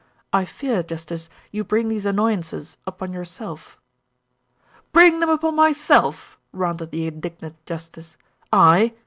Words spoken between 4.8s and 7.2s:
"Bring them upon myself!" ranted the